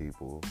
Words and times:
people? 0.00 0.42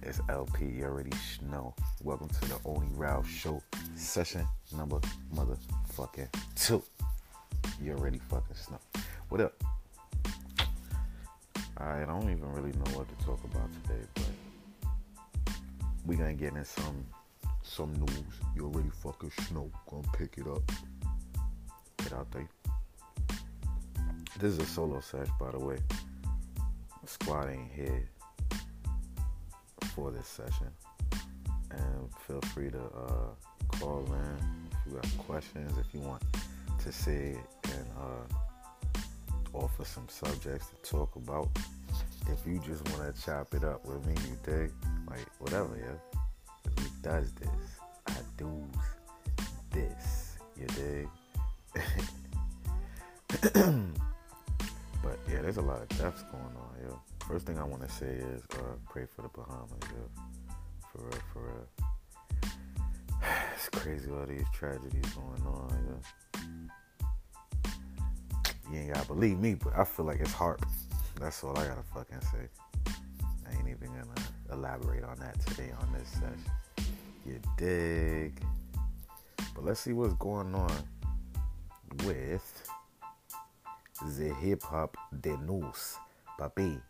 It's 0.00 0.18
LP. 0.30 0.64
You 0.64 0.84
already 0.84 1.12
know. 1.50 1.74
Welcome 2.02 2.28
to 2.28 2.40
the 2.48 2.58
Only 2.64 2.86
Ralph 2.94 3.28
Show, 3.28 3.62
session 3.96 4.46
number 4.74 4.98
motherfucking 5.34 6.28
two. 6.56 6.82
You 7.82 7.92
already 7.92 8.18
fucking 8.30 8.56
know. 8.70 9.02
What 9.28 9.42
up? 9.42 9.62
I 11.76 12.04
don't 12.06 12.30
even 12.30 12.50
really 12.54 12.72
know 12.72 12.96
what 12.96 13.06
to 13.10 13.24
talk 13.26 13.44
about 13.44 13.68
today, 13.82 14.02
but 14.14 15.54
we 16.06 16.16
gonna 16.16 16.32
get 16.32 16.54
in 16.54 16.64
some 16.64 17.04
some 17.62 17.92
news. 17.92 18.34
You 18.56 18.64
already 18.64 18.90
fucking 19.02 19.32
know. 19.52 19.70
Gonna 19.90 20.08
pick 20.16 20.38
it 20.38 20.46
up. 20.46 20.62
Get 21.98 22.14
out 22.14 22.30
there. 22.32 22.48
This 24.38 24.54
is 24.54 24.58
a 24.60 24.66
solo 24.66 25.00
sesh, 25.00 25.28
by 25.38 25.50
the 25.50 25.58
way. 25.58 25.76
Squad 27.08 27.48
ain't 27.48 27.72
here 27.72 28.08
for 29.94 30.10
this 30.10 30.28
session. 30.28 30.66
And 31.70 32.14
feel 32.26 32.40
free 32.52 32.70
to 32.70 32.78
uh, 32.78 33.78
call 33.78 34.04
in 34.12 34.38
if 34.70 34.78
you 34.86 34.94
have 34.96 35.18
questions, 35.18 35.72
if 35.78 35.94
you 35.94 36.00
want 36.00 36.22
to 36.82 36.92
say 36.92 37.36
and 37.64 37.86
uh, 37.98 39.00
offer 39.54 39.84
some 39.84 40.06
subjects 40.08 40.66
to 40.68 40.90
talk 40.90 41.16
about. 41.16 41.48
If 42.30 42.46
you 42.46 42.58
just 42.58 42.86
want 42.90 43.14
to 43.14 43.22
chop 43.22 43.54
it 43.54 43.64
up 43.64 43.86
with 43.86 44.04
me, 44.06 44.14
you 44.28 44.38
dig? 44.44 44.70
Like, 45.08 45.26
whatever, 45.38 45.78
yeah. 45.78 46.20
He 46.76 46.90
does 47.02 47.32
this. 47.32 47.80
I 48.06 48.16
do 48.36 48.64
this. 49.70 50.36
You 50.58 50.66
dig? 53.54 53.94
there's 55.48 55.56
a 55.56 55.62
lot 55.62 55.80
of 55.80 55.88
deaths 55.88 56.22
going 56.30 56.44
on, 56.44 56.74
yo. 56.84 57.00
First 57.26 57.46
thing 57.46 57.58
I 57.58 57.64
want 57.64 57.80
to 57.80 57.88
say 57.88 58.04
is 58.04 58.42
uh, 58.52 58.76
pray 58.86 59.06
for 59.06 59.22
the 59.22 59.28
Bahamas, 59.28 59.70
yo. 59.82 60.22
For 60.92 60.98
real, 60.98 61.22
for 61.32 61.40
real. 61.40 61.66
It's 63.54 63.70
crazy 63.70 64.10
all 64.10 64.26
these 64.26 64.44
tragedies 64.52 65.10
going 65.14 65.42
on, 65.46 65.70
yo. 65.88 66.42
You 68.70 68.78
ain't 68.78 68.92
gotta 68.92 69.06
believe 69.06 69.38
me, 69.38 69.54
but 69.54 69.72
I 69.74 69.84
feel 69.84 70.04
like 70.04 70.20
it's 70.20 70.34
HAARP. 70.34 70.62
That's 71.18 71.42
all 71.42 71.58
I 71.58 71.66
gotta 71.66 71.82
fucking 71.94 72.20
say. 72.20 72.46
I 73.46 73.56
ain't 73.56 73.68
even 73.68 73.88
gonna 73.88 74.52
elaborate 74.52 75.02
on 75.02 75.18
that 75.20 75.40
today 75.46 75.70
on 75.80 75.90
this 75.94 76.10
session. 76.10 76.44
You 77.24 77.40
dig? 77.56 78.38
But 79.54 79.64
let's 79.64 79.80
see 79.80 79.94
what's 79.94 80.12
going 80.12 80.54
on 80.54 80.70
with 82.04 82.67
the 84.00 84.34
hip 84.34 84.62
hop 84.62 84.96
de 85.20 85.36
news, 85.38 85.96
papi. 86.38 86.80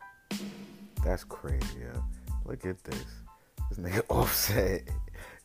That's 1.04 1.24
crazy, 1.24 1.78
yeah. 1.80 2.00
Look 2.44 2.66
at 2.66 2.82
this. 2.84 3.04
This 3.70 3.78
nigga 3.78 4.02
Offset 4.10 4.88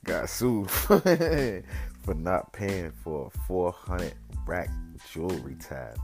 got 0.04 0.30
sued 0.30 0.70
for 0.72 2.14
not 2.16 2.52
paying 2.54 2.92
for 3.04 3.32
a 3.34 3.38
400 3.48 4.14
rack 4.46 4.70
jewelry 5.12 5.56
tab. 5.56 5.98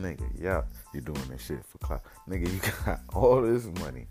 Nigga, 0.00 0.28
yeah, 0.40 0.62
you're 0.92 1.02
doing 1.02 1.28
this 1.28 1.44
shit 1.44 1.64
for 1.64 1.78
clout. 1.78 2.02
Nigga, 2.28 2.52
you 2.52 2.60
got 2.84 3.00
all 3.14 3.42
this 3.42 3.66
money 3.80 4.06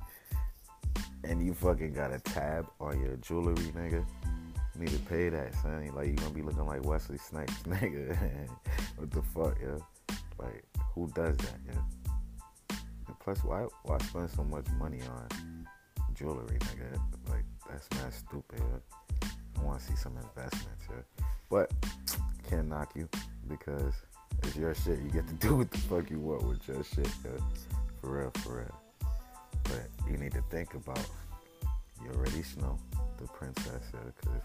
and 1.23 1.45
you 1.45 1.53
fucking 1.53 1.93
got 1.93 2.13
a 2.13 2.19
tab 2.19 2.67
on 2.79 3.01
your 3.01 3.15
jewelry, 3.17 3.55
nigga. 3.75 4.05
You 4.75 4.85
need 4.85 4.89
to 4.89 4.99
pay 4.99 5.29
that, 5.29 5.55
son. 5.55 5.89
Like 5.95 6.07
you 6.07 6.13
gonna 6.13 6.29
be 6.29 6.43
looking 6.43 6.65
like 6.65 6.85
Wesley 6.85 7.17
Snipes, 7.17 7.63
nigga. 7.63 8.15
what 8.97 9.11
the 9.11 9.21
fuck, 9.23 9.57
yeah? 9.61 9.79
Like, 10.39 10.63
who 10.93 11.07
does 11.13 11.37
that, 11.37 11.59
yeah? 11.65 12.75
And 13.07 13.19
plus, 13.19 13.43
why 13.43 13.65
why 13.83 13.97
spend 13.99 14.29
so 14.29 14.43
much 14.43 14.65
money 14.79 15.01
on 15.01 15.67
jewelry, 16.13 16.57
nigga? 16.59 16.99
Like, 17.29 17.45
that's 17.69 17.89
not 18.01 18.13
stupid. 18.13 18.61
I 19.57 19.63
want 19.63 19.79
to 19.79 19.85
see 19.85 19.95
some 19.95 20.15
investments, 20.17 20.85
yeah. 20.89 21.25
But 21.49 21.71
can't 22.49 22.67
knock 22.67 22.91
you 22.95 23.09
because 23.47 23.93
it's 24.43 24.55
your 24.55 24.73
shit. 24.75 24.99
You 24.99 25.09
get 25.09 25.27
to 25.27 25.33
do 25.47 25.55
what 25.57 25.71
the 25.71 25.77
fuck 25.77 26.09
you 26.09 26.19
want 26.19 26.43
with 26.43 26.67
your 26.67 26.83
shit, 26.83 27.09
yeah? 27.25 27.31
For 28.01 28.17
real, 28.19 28.31
for 28.37 28.57
real. 28.57 29.11
But 29.63 29.87
you 30.09 30.17
need 30.17 30.33
to 30.33 30.43
think 30.49 30.73
about 30.73 31.05
you 32.03 32.11
already 32.11 32.43
know 32.61 32.77
the 33.17 33.27
princess, 33.27 33.83
yeah, 33.93 33.99
because 34.05 34.41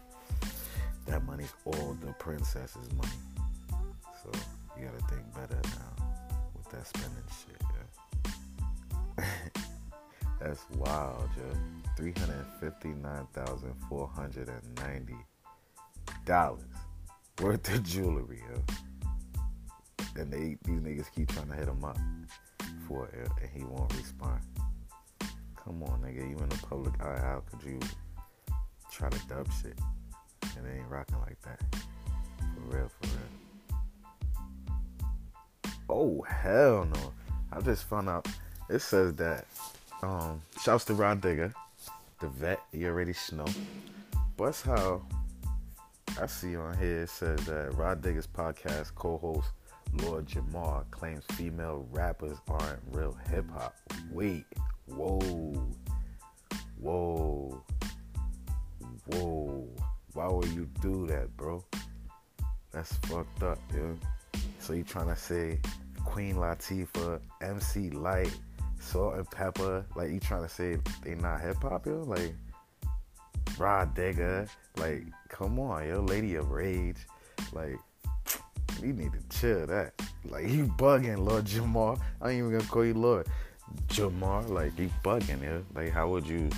that 1.07 1.25
money's 1.25 1.53
all 1.65 1.97
the 2.01 2.13
princess's 2.15 2.91
money. 2.95 3.11
So 4.23 4.31
you 4.79 4.87
gotta 4.87 5.05
think 5.07 5.35
better 5.35 5.61
now 5.77 6.07
with 6.57 6.69
that 6.71 6.87
spending 6.87 7.29
shit. 7.41 7.63
That's 10.41 10.65
wild, 10.77 11.29
yo. 11.37 11.57
Three 11.97 12.13
hundred 12.13 12.45
fifty-nine 12.61 13.27
thousand 13.33 13.75
four 13.89 14.09
hundred 14.09 14.49
and 14.49 14.75
ninety 14.77 15.17
dollars 16.25 16.63
worth 17.41 17.73
of 17.75 17.83
jewelry, 17.85 18.43
yeah. 18.51 18.75
And 20.17 20.33
they 20.33 20.57
these 20.65 20.81
niggas 20.81 21.13
keep 21.15 21.33
trying 21.33 21.49
to 21.49 21.55
hit 21.55 21.69
him 21.69 21.85
up 21.85 21.99
for 22.89 23.07
it, 23.09 23.29
and 23.41 23.51
he 23.55 23.65
won't 23.65 23.95
respond. 23.97 24.41
Come 25.57 25.83
on, 25.85 26.01
nigga. 26.01 26.29
You 26.29 26.37
in 26.39 26.49
the 26.49 26.67
public 26.69 27.01
eye. 27.01 27.19
How 27.19 27.43
could 27.51 27.63
you 27.69 27.79
try 28.91 29.09
to 29.09 29.19
dub 29.29 29.49
shit? 29.63 29.79
And 30.57 30.67
it 30.67 30.79
ain't 30.79 30.89
rocking 30.89 31.19
like 31.21 31.41
that. 31.43 31.61
For 32.41 32.77
real, 32.77 32.91
for 33.01 33.07
real. 33.07 33.42
Oh, 35.95 36.23
hell 36.23 36.87
no. 36.87 37.13
I 37.53 37.61
just 37.61 37.85
found 37.85 38.09
out. 38.09 38.27
It 38.71 38.79
says 38.79 39.15
that. 39.17 39.45
Um, 40.03 40.41
shouts 40.61 40.87
to 40.87 40.95
Rah 40.95 41.15
Digga, 41.15 41.53
the 42.19 42.29
vet. 42.29 42.61
You 42.73 42.89
already 42.89 43.13
know. 43.31 43.45
But 44.39 44.59
how 44.65 45.03
I 46.21 46.27
see 46.27 46.57
on 46.57 46.79
here 46.79 47.03
it 47.03 47.11
says 47.11 47.45
that 47.45 47.75
Rah 47.75 47.95
Digga's 47.95 48.27
podcast 48.27 48.95
co-host 48.95 49.51
Lord 50.03 50.27
Jamar 50.27 50.91
claims 50.91 51.25
female 51.33 51.87
rappers 51.91 52.39
aren't 52.49 52.81
real 52.93 53.15
hip 53.29 53.45
hop. 53.51 53.75
Wait, 54.11 54.47
whoa, 54.87 55.21
whoa, 56.81 57.63
whoa. 59.09 59.69
Why 60.15 60.29
would 60.29 60.49
you 60.49 60.67
do 60.81 61.07
that, 61.09 61.37
bro? 61.37 61.63
That's 62.73 62.97
fucked 62.97 63.43
up, 63.43 63.59
yo. 63.75 63.99
So 64.59 64.73
you 64.73 64.85
trying 64.85 65.09
to 65.09 65.17
say 65.17 65.61
Queen 66.05 66.37
Latifah, 66.37 67.21
MC 67.41 67.91
Lyte, 67.91 68.39
Salt 68.81 69.15
and 69.15 69.31
Pepper, 69.31 69.85
like 69.95 70.11
you 70.11 70.21
trying 70.21 70.43
to 70.43 70.49
say 70.49 70.79
they 71.03 71.15
not 71.15 71.41
hip 71.41 71.57
hop, 71.63 71.87
yo? 71.87 72.03
Like 72.03 72.35
Rah 73.59 73.87
Digga, 73.87 74.49
like 74.77 75.05
come 75.29 75.59
on, 75.59 75.87
yo, 75.87 76.01
Lady 76.01 76.35
of 76.35 76.51
Rage, 76.51 77.07
like 77.53 77.77
you 78.83 78.93
need 78.93 79.13
to 79.13 79.39
chill 79.39 79.67
that. 79.67 79.93
Like 80.29 80.49
you 80.49 80.67
bugging, 80.67 81.25
Lord 81.25 81.45
Jamar. 81.45 82.01
I 82.21 82.31
ain't 82.31 82.39
even 82.39 82.53
gonna 82.53 82.65
call 82.65 82.85
you 82.85 82.95
Lord 82.95 83.27
Jamar. 83.89 84.49
Like 84.49 84.79
you 84.79 84.91
bugging, 85.05 85.43
yo. 85.43 85.65
Like 85.75 85.93
how 85.93 86.09
would 86.09 86.27
you 86.27 86.51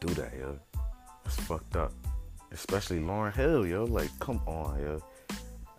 do 0.00 0.08
that, 0.14 0.32
yo? 0.38 0.58
It's 1.24 1.36
fucked 1.36 1.76
up. 1.76 1.92
Especially 2.52 3.00
Lauryn 3.00 3.34
Hill, 3.34 3.66
yo. 3.66 3.84
Like 3.84 4.10
come 4.18 4.40
on, 4.46 4.80
yo. 4.80 5.02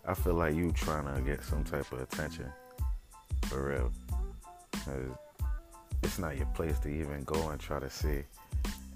I 0.06 0.14
feel 0.14 0.34
like 0.34 0.54
you 0.54 0.72
trying 0.72 1.12
to 1.14 1.20
get 1.20 1.42
some 1.44 1.64
type 1.64 1.90
of 1.92 2.00
attention. 2.00 2.50
For 3.42 3.68
real. 3.70 3.92
Cause 4.84 5.16
it's 6.02 6.18
not 6.18 6.36
your 6.36 6.46
place 6.46 6.78
to 6.80 6.88
even 6.88 7.22
go 7.24 7.50
and 7.50 7.60
try 7.60 7.78
to 7.78 7.90
say 7.90 8.24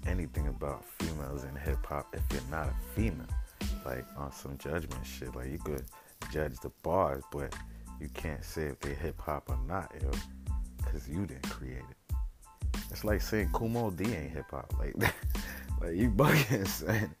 anything 0.07 0.47
about 0.47 0.83
females 0.99 1.43
in 1.43 1.55
hip 1.55 1.85
hop 1.85 2.13
if 2.13 2.21
you're 2.31 2.49
not 2.49 2.67
a 2.67 2.73
female. 2.95 3.27
Like 3.85 4.05
on 4.17 4.31
some 4.31 4.57
judgment 4.57 5.05
shit. 5.05 5.35
Like 5.35 5.51
you 5.51 5.59
could 5.59 5.83
judge 6.31 6.59
the 6.59 6.71
bars, 6.81 7.23
but 7.31 7.53
you 7.99 8.09
can't 8.13 8.43
say 8.43 8.63
if 8.63 8.79
they 8.79 8.93
hip 8.93 9.19
hop 9.19 9.49
or 9.49 9.59
not, 9.67 9.91
yo, 10.01 10.11
because 10.77 11.07
you 11.07 11.25
didn't 11.25 11.49
create 11.49 11.77
it. 11.77 12.15
It's 12.91 13.03
like 13.03 13.21
saying 13.21 13.49
Kool 13.53 13.91
D 13.91 14.05
ain't 14.05 14.31
hip 14.31 14.45
hop, 14.51 14.73
like, 14.79 14.95
like 15.81 15.95
you 15.95 16.09
bugging, 16.09 16.67
son. 16.67 17.15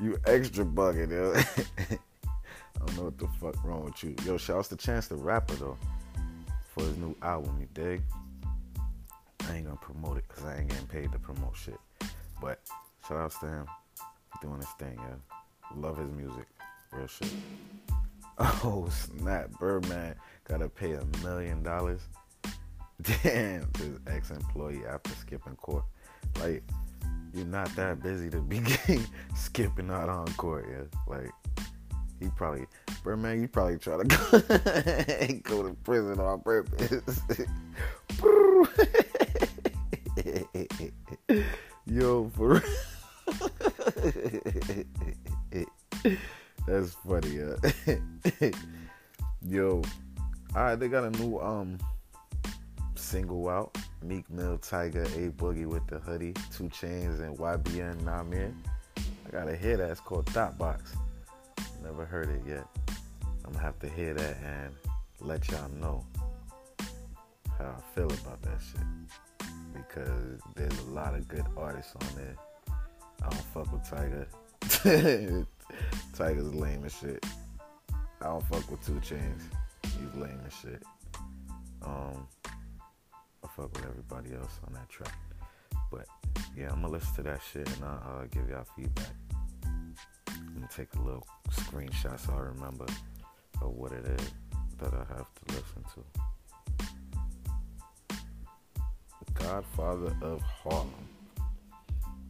You 0.00 0.18
extra 0.26 0.64
bugging, 0.64 1.10
yo. 1.10 1.96
I 2.76 2.86
don't 2.86 2.96
know 2.96 3.04
what 3.04 3.18
the 3.18 3.28
fuck 3.40 3.64
wrong 3.64 3.84
with 3.84 4.02
you, 4.04 4.14
yo. 4.24 4.36
Shouts 4.36 4.68
to 4.68 4.76
Chance 4.76 5.08
the 5.08 5.16
Rapper 5.16 5.54
though 5.54 5.78
for 6.76 6.84
his 6.84 6.96
new 6.98 7.16
album, 7.22 7.56
you 7.60 7.68
dig? 7.74 8.02
I 9.48 9.56
ain't 9.56 9.64
gonna 9.64 9.76
promote 9.76 10.18
it 10.18 10.24
because 10.28 10.44
I 10.44 10.58
ain't 10.58 10.68
getting 10.68 10.86
paid 10.86 11.12
to 11.12 11.18
promote 11.18 11.56
shit, 11.56 11.78
but 12.40 12.60
shout 13.08 13.18
outs 13.18 13.38
to 13.38 13.46
him 13.46 13.66
doing 14.42 14.58
his 14.58 14.68
thing, 14.78 14.96
yo. 14.96 15.80
Love 15.80 15.98
his 15.98 16.10
music, 16.10 16.46
real 16.92 17.06
shit. 17.06 17.32
Oh 18.38 18.86
snap, 18.90 19.48
Birdman 19.58 20.14
gotta 20.44 20.68
pay 20.68 20.92
a 20.92 21.02
million 21.22 21.62
dollars. 21.62 22.02
Damn, 23.02 23.70
his 23.78 23.98
ex-employee 24.06 24.84
after 24.86 25.10
skipping 25.14 25.56
court. 25.56 25.84
Like, 26.40 26.62
you're 27.32 27.46
not 27.46 27.74
that 27.76 28.02
busy 28.02 28.28
to 28.30 28.40
be 28.40 28.60
skipping 29.36 29.90
out 29.90 30.10
on 30.10 30.26
court, 30.34 30.66
yeah. 30.70 30.84
Like, 31.06 31.30
he 32.20 32.28
probably 32.36 32.66
bro, 33.02 33.16
man, 33.16 33.40
you 33.40 33.48
probably 33.48 33.78
try 33.78 33.96
to 33.96 34.04
go, 34.04 34.16
go 35.42 35.62
to 35.62 35.74
prison 35.84 36.20
on 36.20 36.40
purpose. 36.40 37.22
Yo, 41.86 42.28
for 42.30 42.62
That's 46.66 46.94
funny, 46.94 47.42
uh. 47.42 47.56
Yo, 49.46 49.82
alright, 50.54 50.80
they 50.80 50.88
got 50.88 51.04
a 51.04 51.10
new 51.22 51.38
um 51.38 51.78
single 52.94 53.48
out. 53.48 53.76
Meek 54.02 54.28
Mill, 54.30 54.58
Tyga, 54.58 55.04
A 55.16 55.30
Boogie 55.30 55.66
with 55.66 55.86
the 55.86 55.98
hoodie, 55.98 56.34
2 56.52 56.64
Chainz, 56.64 57.20
and 57.20 57.38
YBN 57.38 58.02
Nahmir. 58.02 58.52
I 58.96 59.30
gotta 59.30 59.56
hear 59.56 59.76
that. 59.76 59.90
It's 59.90 60.00
called 60.00 60.26
Thot 60.26 60.58
Box. 60.58 60.96
Never 61.86 62.04
heard 62.04 62.28
it 62.30 62.42
yet. 62.44 62.66
I'm 63.44 63.52
gonna 63.52 63.62
have 63.62 63.78
to 63.78 63.88
hear 63.88 64.12
that 64.12 64.36
and 64.42 64.74
let 65.20 65.48
y'all 65.48 65.68
know 65.68 66.04
how 67.56 67.76
I 67.78 67.94
feel 67.94 68.06
about 68.06 68.42
that 68.42 68.58
shit. 68.60 69.48
Because 69.72 70.40
there's 70.56 70.76
a 70.80 70.90
lot 70.90 71.14
of 71.14 71.28
good 71.28 71.44
artists 71.56 71.94
on 71.94 72.08
there. 72.16 72.34
I 73.22 73.28
don't 73.28 73.44
fuck 73.54 73.72
with 73.72 73.84
Tyga. 73.84 74.26
Tyga's 76.12 76.54
lame 76.54 76.84
as 76.84 76.98
shit. 76.98 77.24
I 78.20 78.24
don't 78.24 78.44
fuck 78.48 78.68
with 78.68 78.84
2 78.84 78.94
Chainz. 78.94 79.42
He's 79.84 80.20
lame 80.20 80.40
as 80.44 80.54
shit. 80.54 80.82
Um, 81.84 82.26
I 83.44 83.48
fuck 83.54 83.72
with 83.72 83.86
everybody 83.86 84.34
else 84.34 84.58
on 84.66 84.74
that 84.74 84.88
track. 84.88 85.14
But 85.92 86.06
yeah, 86.56 86.70
I'm 86.72 86.80
gonna 86.82 86.88
listen 86.88 87.14
to 87.14 87.22
that 87.22 87.40
shit 87.52 87.68
and 87.76 87.84
I'll 87.84 88.22
uh, 88.22 88.26
give 88.28 88.48
y'all 88.50 88.66
feedback. 88.76 89.06
Gonna 90.66 90.88
take 90.88 90.98
a 90.98 91.02
little 91.02 91.26
screenshot 91.50 92.18
so 92.18 92.32
I 92.32 92.40
remember 92.40 92.86
of 93.62 93.70
what 93.70 93.92
it 93.92 94.04
is 94.04 94.32
that 94.78 94.92
I 94.92 95.04
have 95.14 95.28
to 95.32 95.54
listen 95.54 95.84
to. 95.94 96.02
The 99.24 99.32
Godfather 99.34 100.16
of 100.22 100.40
Harlem. 100.40 100.90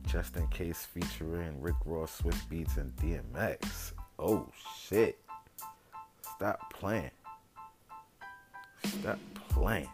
Just 0.07 0.37
in 0.37 0.47
case 0.49 0.85
featuring 0.85 1.63
Rick 1.63 1.77
Ross, 1.87 2.21
Swizz 2.21 2.47
Beatz, 2.51 2.77
and 2.77 2.95
DMX. 2.97 3.93
Oh 4.19 4.51
shit. 4.87 5.19
Stop 6.37 6.73
playing. 6.75 7.11
Stop 8.85 9.19
playing. 9.49 9.89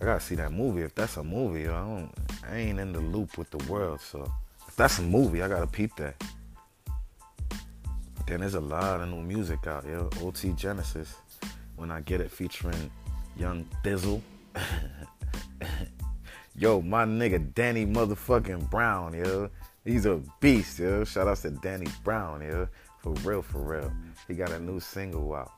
I 0.00 0.04
gotta 0.04 0.20
see 0.20 0.34
that 0.34 0.52
movie. 0.52 0.82
If 0.82 0.94
that's 0.94 1.16
a 1.16 1.24
movie, 1.24 1.66
I 1.66 1.80
don't. 1.80 2.27
I 2.48 2.56
ain't 2.56 2.80
in 2.80 2.92
the 2.92 3.00
loop 3.00 3.36
with 3.36 3.50
the 3.50 3.58
world, 3.70 4.00
so 4.00 4.30
if 4.66 4.74
that's 4.76 4.98
a 4.98 5.02
movie, 5.02 5.42
I 5.42 5.48
gotta 5.48 5.66
peep 5.66 5.94
that. 5.96 6.22
Then 8.26 8.40
there's 8.40 8.54
a 8.54 8.60
lot 8.60 9.00
of 9.00 9.08
new 9.08 9.22
music 9.22 9.66
out, 9.66 9.86
yo. 9.86 10.08
OT 10.22 10.52
Genasis, 10.52 11.14
when 11.76 11.90
I 11.90 12.00
get 12.00 12.20
it 12.20 12.30
featuring 12.30 12.90
Young 13.36 13.66
Thizzle. 13.84 14.22
yo, 16.54 16.80
my 16.82 17.04
nigga 17.04 17.54
Danny 17.54 17.86
motherfucking 17.86 18.70
Brown, 18.70 19.14
yo. 19.14 19.50
He's 19.84 20.06
a 20.06 20.20
beast, 20.40 20.78
yo. 20.78 21.04
Shout 21.04 21.28
out 21.28 21.38
to 21.38 21.50
Danny 21.50 21.86
Brown, 22.04 22.42
yo. 22.42 22.68
For 22.98 23.12
real, 23.24 23.42
for 23.42 23.60
real. 23.60 23.92
He 24.26 24.34
got 24.34 24.50
a 24.50 24.58
new 24.58 24.80
single 24.80 25.34
out 25.34 25.52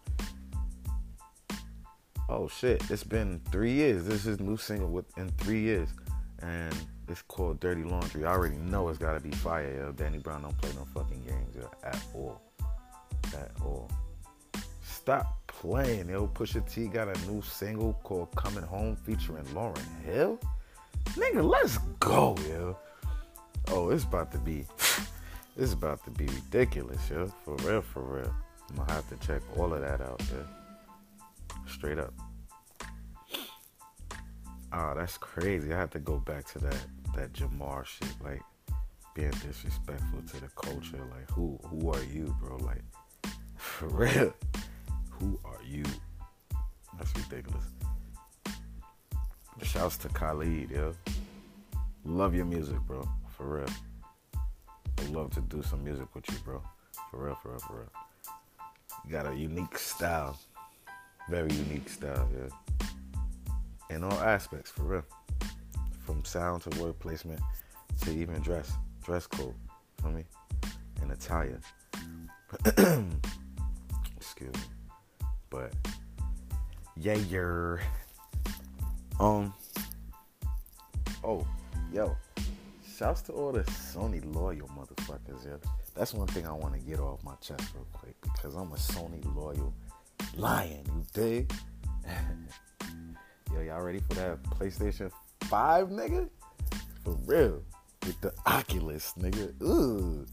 oh 2.31 2.49
shit, 2.49 2.83
it's 2.89 3.05
been 3.05 3.41
three 3.51 3.73
years. 3.73 4.05
This 4.05 4.21
is 4.21 4.25
his 4.25 4.41
new 4.41 4.57
single 4.57 4.89
within 4.89 5.29
three 5.39 5.61
years, 5.61 5.89
and 6.43 6.75
it's 7.09 7.23
called 7.23 7.61
Dirty 7.61 7.83
Laundry. 7.83 8.25
I 8.25 8.33
already 8.33 8.57
know 8.57 8.89
it's 8.89 8.99
gotta 8.99 9.21
be 9.21 9.31
fire. 9.31 9.73
Yo. 9.75 9.93
Danny 9.93 10.19
Brown 10.19 10.43
don't 10.43 10.57
play 10.59 10.71
no 10.77 10.85
fucking 10.85 11.23
games 11.27 11.57
yo, 11.57 11.71
at 11.85 12.03
all, 12.15 12.41
at 13.35 13.51
all. 13.65 13.91
Stop 14.83 15.47
playing, 15.47 16.09
yo. 16.09 16.29
Pusha 16.29 16.69
T 16.71 16.87
got 16.87 17.09
a 17.09 17.31
new 17.31 17.43
single 17.43 17.95
called 18.03 18.35
Coming 18.37 18.65
Home 18.65 18.97
featuring 18.97 19.45
Lauryn 19.47 20.05
Hill. 20.05 20.39
Nigga, 21.11 21.49
let's 21.49 21.79
go, 21.99 22.37
yo. 22.49 22.77
Oh, 23.69 23.91
it's 23.91 24.05
about 24.05 24.33
to 24.33 24.39
be, 24.39 24.65
it's 25.57 25.73
about 25.73 26.05
to 26.05 26.11
be 26.11 26.27
ridiculous, 26.27 27.01
yo. 27.11 27.33
For 27.45 27.57
real, 27.57 27.83
for 27.83 28.03
real. 28.03 28.35
I'm 28.71 28.77
gonna 28.77 28.93
have 28.93 29.09
to 29.09 29.27
check 29.27 29.43
all 29.57 29.73
of 29.75 29.81
that 29.81 30.01
out, 30.01 30.23
yo. 30.31 30.45
Straight 31.67 31.99
up. 31.99 32.13
Oh, 34.73 34.95
that's 34.97 35.19
crazy. 35.19 35.73
I 35.73 35.79
have 35.79 35.91
to 35.91 35.99
go 35.99 36.19
back 36.19 36.45
to 36.53 36.59
that 36.61 36.87
that 37.17 37.33
Jamar 37.33 37.85
shit, 37.85 38.09
like 38.23 38.43
being 39.15 39.31
disrespectful 39.31 40.23
to 40.23 40.41
the 40.41 40.49
culture. 40.55 40.99
Like, 41.11 41.31
who 41.31 41.59
who 41.65 41.91
are 41.91 42.03
you, 42.05 42.35
bro? 42.41 42.57
Like, 42.59 42.83
for 43.57 43.89
real, 43.89 44.33
who 45.11 45.39
are 45.45 45.63
you? 45.67 45.85
That's 46.97 47.13
ridiculous. 47.17 47.65
Shouts 49.63 49.99
to 49.99 50.09
Khalid, 50.09 50.71
yo. 50.71 50.95
Love 52.05 52.35
your 52.35 52.47
music, 52.47 52.79
bro. 52.81 53.07
For 53.37 53.59
real. 53.59 53.75
I'd 54.99 55.11
love 55.11 55.31
to 55.35 55.41
do 55.43 55.63
some 55.63 55.85
music 55.85 56.15
with 56.15 56.31
you, 56.31 56.37
bro. 56.45 56.63
For 57.11 57.25
real, 57.25 57.35
for 57.35 57.51
real, 57.51 57.59
for 57.61 57.73
real. 57.75 57.91
You 59.05 59.11
got 59.11 59.27
a 59.27 59.35
unique 59.35 59.79
style. 59.79 60.39
Very 61.29 61.53
unique 61.53 61.89
style, 61.89 62.29
yeah. 62.35 62.87
In 63.91 64.05
all 64.05 64.21
aspects, 64.21 64.71
for 64.71 64.85
real. 64.85 65.05
From 66.07 66.25
sound 66.25 66.63
to 66.63 66.81
word 66.81 66.99
placement 67.01 67.41
to 68.03 68.13
even 68.13 68.41
dress, 68.41 68.73
dress 69.05 69.27
code, 69.27 69.55
for 70.01 70.09
me, 70.09 70.25
and 71.03 71.11
attire. 71.13 71.61
Excuse 74.17 74.55
me. 74.55 74.61
But 75.51 75.73
yeah, 76.97 77.17
you're 77.29 77.81
um. 79.19 79.53
Oh, 81.23 81.47
yo, 81.93 82.17
shouts 82.97 83.21
to 83.23 83.33
all 83.33 83.53
the 83.53 83.61
Sony 83.65 84.23
loyal 84.35 84.69
motherfuckers, 84.69 85.45
yeah. 85.45 85.57
That's 85.95 86.15
one 86.15 86.29
thing 86.29 86.47
I 86.47 86.53
want 86.53 86.75
to 86.75 86.81
get 86.81 87.01
off 87.01 87.23
my 87.25 87.35
chest 87.43 87.65
real 87.75 87.87
quick 87.93 88.15
because 88.23 88.55
I'm 88.55 88.73
a 88.73 88.77
Sony 88.77 89.23
loyal 89.37 89.75
lion, 90.37 90.85
you 90.87 91.05
dig? 91.13 91.53
Yo, 93.53 93.63
y'all 93.63 93.83
ready 93.83 94.01
for 94.09 94.15
that 94.15 94.41
PlayStation 94.45 95.11
5, 95.43 95.89
nigga? 95.89 96.29
For 97.05 97.17
real. 97.27 97.63
With 98.07 98.21
the 98.21 98.33
Oculus, 98.47 99.15
nigga. 99.19 99.61
Ooh. 99.63 100.25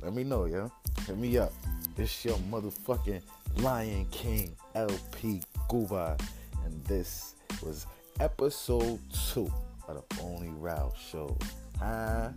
Let 0.00 0.14
me 0.14 0.22
know, 0.22 0.44
yo. 0.44 0.70
Hit 1.06 1.18
me 1.18 1.36
up. 1.36 1.52
This 1.96 2.24
your 2.24 2.38
motherfucking 2.50 3.22
Lion 3.56 4.06
King 4.12 4.54
LP 4.76 5.42
Guba. 5.68 6.20
And 6.64 6.84
this 6.84 7.34
was 7.60 7.86
episode 8.20 9.00
two 9.32 9.52
of 9.88 9.96
the 9.96 10.22
Only 10.22 10.50
Rowd 10.50 10.92
Show. 11.10 11.36
Huh? 11.80 12.30